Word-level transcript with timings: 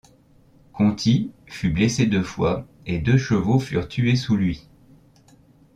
Conti 0.73 1.29
fut 1.45 1.69
blessé 1.69 2.07
deux 2.07 2.23
fois 2.23 2.65
et 2.87 2.97
deux 2.97 3.19
chevaux 3.19 3.59
furent 3.59 3.87
tués 3.87 4.15
sous 4.15 4.35
lui. 4.35 4.67